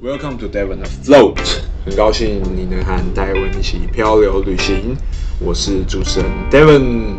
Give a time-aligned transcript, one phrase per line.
[0.00, 4.96] Welcome to Devon Afloat，很高兴你能和戴文一起漂流旅行。
[5.40, 7.16] 我是主持人 Devon，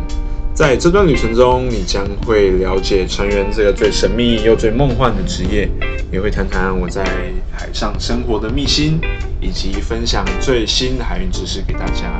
[0.54, 5.68] 在这段旅程中，你将会了解船员这个最神秘又最梦幻的职业，
[6.10, 7.04] 也会谈谈我在
[7.52, 8.98] 海上生活的秘辛，
[9.42, 12.10] 以及分享最新的海运知识给大家。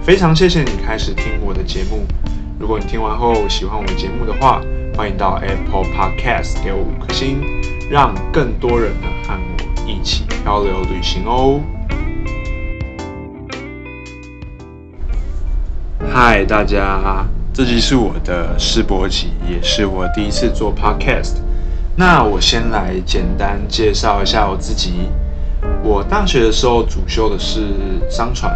[0.00, 2.06] 非常谢谢你开始听我的节目。
[2.60, 4.62] 如果你听完后喜欢我的节目的话，
[4.96, 7.40] 欢迎到 Apple Podcast 给我五颗星，
[7.90, 9.47] 让更多人能和。
[10.48, 11.60] 漂流旅行哦！
[16.10, 21.34] 嗨，大家，这集是我的试播集，也是我第一次做 podcast。
[21.94, 25.10] 那我先来简单介绍一下我自己。
[25.82, 27.66] 我大学的时候主修的是
[28.08, 28.50] 商船，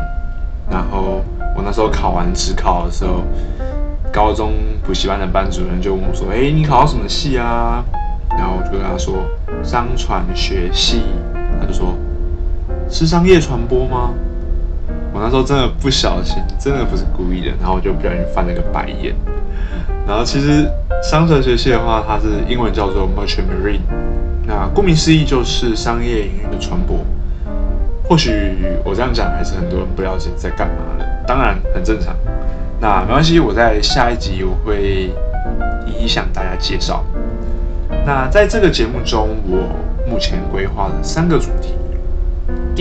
[0.70, 1.22] 然后
[1.54, 3.22] 我那时候考完指考的时候，
[4.10, 7.84] 高中补习班的班主任就问我说：“哎，你考什么系啊？”
[8.38, 9.26] 然后我就跟他说。
[9.62, 11.02] 商船学系，
[13.02, 14.10] 是商业传播吗？
[15.12, 19.12] 我那时候真的不小心，真的不是故意的，然后我就不小心翻了个白眼。
[20.06, 20.70] 然后其实
[21.02, 23.80] 商船学系的话，它是英文叫做 Merchant Marine，
[24.46, 27.02] 那顾名思义就是商业营运的船舶。
[28.08, 28.30] 或许
[28.84, 32.14] 我这样讲还是很多人不了解在干嘛的，当然很正常。
[32.80, 35.10] 那没关系，我在下一集我会
[35.88, 37.04] 一一向大家介绍。
[38.06, 39.68] 那在这个节目中，我
[40.08, 41.74] 目前规划了三个主题。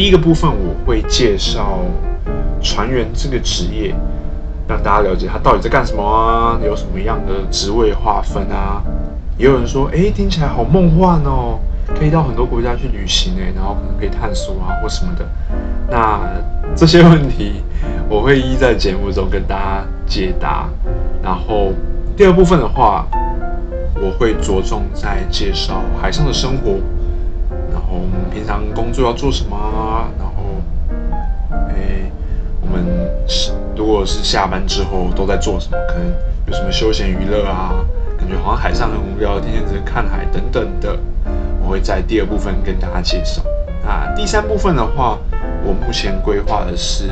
[0.02, 1.78] 第一个部分，我会介绍
[2.60, 3.94] 船员这个职业，
[4.68, 8.82] 让大家了解他到底在干什么啊，有什么样的职位划分啊。
[9.38, 11.60] 也有人说，哎，听起来好梦幻哦，
[11.96, 15.24] 可以到很多国家去旅行哎，然后可能可以探索啊或什么的。
[15.88, 16.20] 那
[16.76, 17.62] 这些问题，
[18.10, 20.68] 我会一一在节目中跟大家解答。
[21.22, 21.74] 然后
[22.18, 23.06] 第二部分的话，
[24.02, 26.80] 我会着重在介绍海上的生活，
[28.32, 30.62] 平常工作要做什么，然后，
[31.70, 32.10] 哎，
[32.62, 32.84] 我们
[33.28, 36.08] 是如果是下班之后都在做什么，可能
[36.48, 37.76] 有什么休闲娱乐啊，
[38.18, 40.98] 感觉好像海上很无聊，天天只是看海等等的，
[41.62, 43.42] 我会在第二部分跟大家介绍。
[43.84, 45.18] 那第三部分的话，
[45.64, 47.10] 我目前规划的是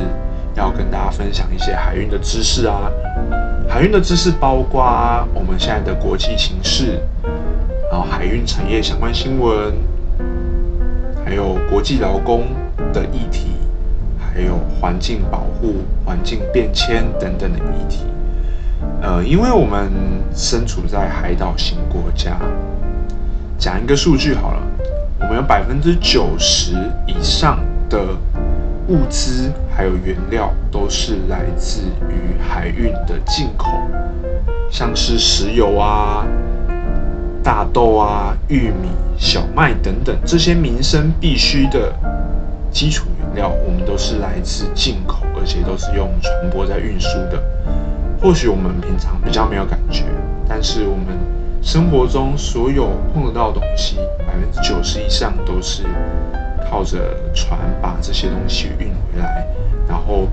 [0.54, 2.90] 要跟大家分享一些海运的知识啊。
[3.68, 4.82] 海运的知识包括
[5.34, 6.98] 我们现在的国际形势，
[7.90, 9.72] 然后海运产业相关新闻，
[11.30, 12.42] 还有国际劳工
[12.92, 13.50] 的议题，
[14.18, 18.00] 还有环境保护、环境变迁等等的议题。
[19.00, 19.92] 呃，因为我们
[20.34, 22.36] 身处在海岛型国家，
[23.56, 24.62] 讲一个数据好了，
[25.20, 26.72] 我们有百分之九十
[27.06, 28.00] 以上的。
[28.88, 33.68] 物资还有原料都是来自于海运的进口，
[34.68, 36.26] 像是石油啊、
[37.42, 41.92] 大豆啊、玉米、小麦等等这些民生必需的
[42.70, 47.42] 基础原料，我们都是来自进口，而且都是用船舶在运输的。
[48.20, 50.04] 或许我们平常比较没有感觉，
[50.48, 51.06] 但是我们
[51.62, 53.96] 生活中所有碰得到的东西，
[54.26, 55.84] 百分之九十以上都是。
[56.70, 59.44] 靠着船把这些东西运回来，
[59.88, 60.28] 然后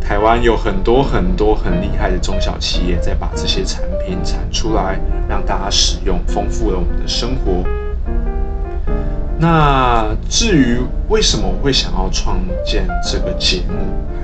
[0.00, 4.98] 台湾有很多很多很厉害的中小企业在把这些产品产出来，
[5.28, 7.62] 让大家使用，丰富了我们的生活。
[9.38, 13.74] 那至于为什么我会想要创建这个节目，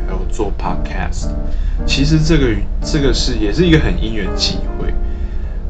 [0.06, 1.28] 还有做 podcast，
[1.86, 2.46] 其实这个
[2.82, 4.92] 这个是也是一个很因缘际会。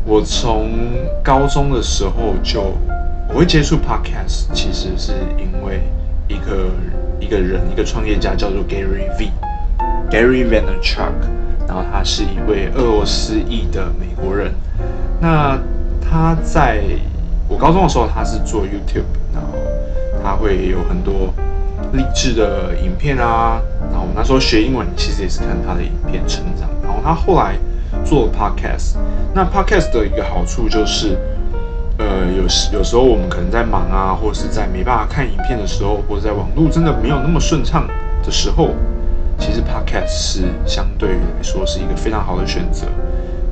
[0.04, 0.70] 我从
[1.22, 2.74] 高中的时候就。
[3.34, 5.80] 我会接触 podcast，其实是因为
[6.28, 6.66] 一个
[7.18, 9.30] 一个人，一个创业家叫做 Gary V
[10.10, 11.12] Gary Vaynerchuk，
[11.66, 14.52] 然后他是一位俄罗斯裔的美国人。
[15.20, 15.58] 那
[16.00, 16.82] 他在
[17.48, 19.58] 我高中的时候，他是做 YouTube，然后
[20.22, 21.32] 他会有很多
[21.92, 23.60] 励志的影片啊。
[23.90, 26.68] 然后我那时候学英文，其实也是看他的影片成长。
[26.82, 27.54] 然后他后来
[28.04, 28.96] 做 podcast，
[29.34, 31.16] 那 podcast 的一个好处就是。
[31.98, 37.86] 呃，有时有时候我们可能在忙啊，或者是在没办法看影片的时候，或者在网络真的没有那么顺畅
[38.24, 38.70] 的时候，
[39.52, 42.86] 其实 Podcast 是相对于来说是一个非常好的选择。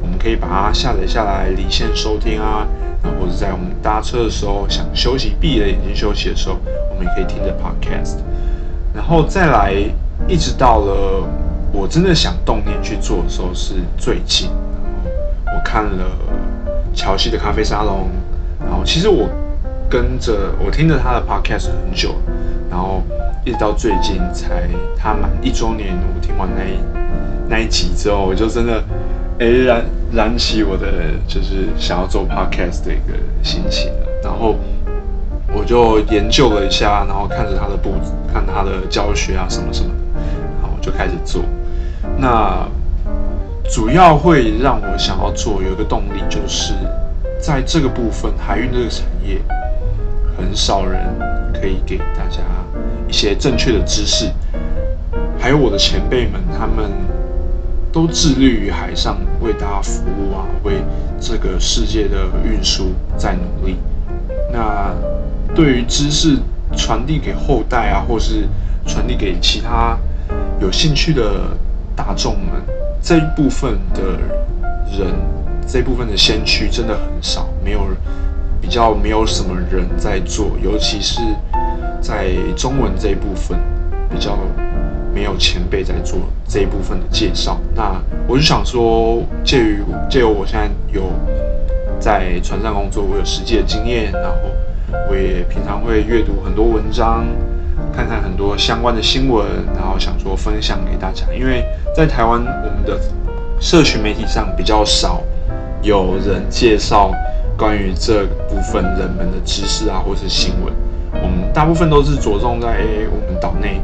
[0.01, 2.67] 我们可以把它下载下来，离线收听啊，
[3.03, 6.57] 然后或者在我们搭车的时候想休息，闭着眼睛休息的时候，
[6.89, 8.17] 我们也可以听着 Podcast。
[8.95, 9.75] 然后再来，
[10.27, 11.23] 一直到了
[11.71, 14.49] 我真的想动念去做的时候，是最近，
[15.45, 16.07] 然后我看了
[16.95, 18.09] 乔西的咖啡沙龙。
[18.59, 19.29] 然后其实我
[19.91, 22.15] 跟着我听着他的 podcast 很久，
[22.71, 23.03] 然后
[23.45, 26.79] 一直到最近才他满一周年，我听完那一
[27.49, 28.83] 那一集之后，我就真的
[29.41, 30.87] 哎燃燃起我的
[31.27, 34.07] 就是想要做 podcast 的一个心情了。
[34.23, 34.55] 然后
[35.53, 37.95] 我就研究了一下，然后看着他的步，
[38.33, 40.21] 看他的教学啊什么什么的，
[40.63, 41.43] 然后我就开始做。
[42.17, 42.69] 那
[43.69, 46.75] 主要会让我想要做有一个动力，就是
[47.41, 49.41] 在这个部分海运这个产业，
[50.37, 51.01] 很少人
[51.53, 52.39] 可以给大家
[53.09, 54.31] 一些正确的知识，
[55.39, 56.91] 还有我的前辈们，他们
[57.93, 60.75] 都致力于海上为大家服务啊，为
[61.21, 63.77] 这个世界的运输在努力。
[64.53, 64.95] 那
[65.55, 66.37] 对于知识
[66.77, 68.49] 传递给后代啊，或是
[68.87, 69.99] 传递给其他
[70.61, 71.57] 有兴趣的
[71.97, 72.63] 大众们，
[73.03, 74.03] 这一部分的
[74.97, 75.15] 人，
[75.67, 77.87] 这部分的先驱真的很少，没有
[78.61, 81.21] 比较没有什么人在做，尤其是
[82.01, 83.59] 在中文这一部分
[84.11, 84.39] 比较
[85.15, 86.19] 没有前辈在做
[86.49, 87.61] 这一部分的介绍。
[87.75, 91.13] 那我就想说，介于借由我现在有
[91.99, 94.37] 在船上工作，我有实际的经验，然后。
[95.09, 97.25] 我也平常会阅读很多文章，
[97.95, 101.25] 看看很多相关的新闻，然后想说分享给大家。
[101.33, 101.65] 因为
[101.95, 102.99] 在台湾，我们的
[103.61, 105.23] 社群媒体上比较少
[105.81, 107.13] 有人介绍
[107.57, 110.75] 关于这部分人们的知识啊，或是新闻。
[111.53, 113.81] 大部分都是着重在诶，我们岛内，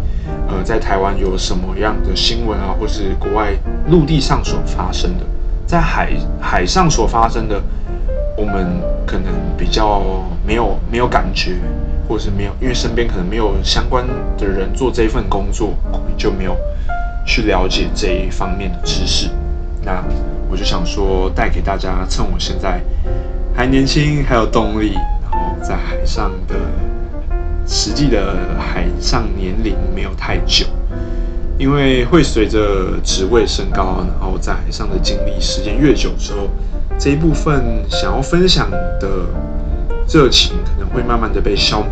[0.48, 3.52] 呃，在台湾有什么样的新闻啊，或是国外
[3.88, 5.24] 陆地上所发生的，
[5.66, 6.10] 在海
[6.40, 7.60] 海上所发生的。
[8.38, 8.66] 我们
[9.06, 10.02] 可能比较
[10.46, 11.56] 没有没有感觉，
[12.06, 15.72] 或是没有，因为身边可能没有相关的人做这一份工作，
[16.18, 16.54] 就没有
[17.26, 19.30] 去了解这一方面的知识。
[19.82, 20.04] 那
[20.50, 22.78] 我就想说，带给大家，趁我现在
[23.54, 24.92] 还年轻，还有动力，
[25.22, 26.56] 然后在海上的
[27.66, 30.66] 实际的海上年龄没有太久，
[31.58, 36.48] 因为会随着职位升高，然后在海上的经历时间越久之后。
[36.98, 39.26] 这一部分想要分享的
[40.08, 41.90] 热情可能会慢慢的被消磨，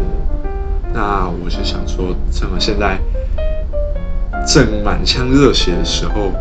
[0.95, 2.99] 那我就想说，趁我现在
[4.47, 6.33] 正满腔热血的时候，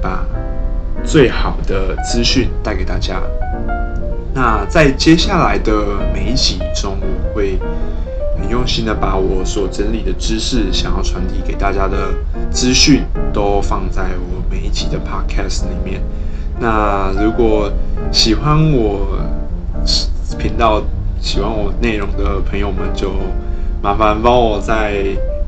[0.00, 0.26] 把
[1.04, 3.22] 最好的资讯带给大家。
[4.34, 5.72] 那在接下来的
[6.12, 7.56] 每一集中，我会
[8.52, 12.12] 用心的把我所整理的知识，想要传递给大家的
[12.50, 13.02] 资讯，
[13.32, 16.02] 都放在我每一集的 podcast 里面。
[16.60, 17.72] 那如果
[18.12, 19.18] 喜欢我
[20.38, 20.82] 频道、
[21.18, 23.12] 喜欢我内容的朋友们，就
[23.82, 25.02] 麻烦帮我在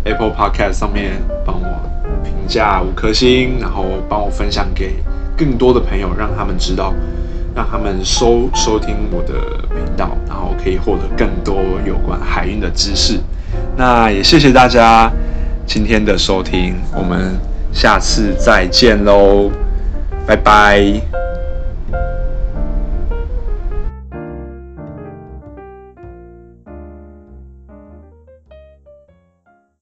[0.04, 1.66] Apple Podcast 上面帮我
[2.24, 4.94] 评价五颗星，然后帮我分享给
[5.36, 6.94] 更多的朋友，让他们知道，
[7.54, 9.34] 让他们收收听我的
[9.68, 11.56] 频道，然后可以获得更多
[11.86, 13.18] 有关海运的知识。
[13.76, 15.10] 那也谢谢大家
[15.66, 17.38] 今天的收听，我们
[17.72, 19.50] 下次再见喽。
[20.26, 21.23] 拜拜。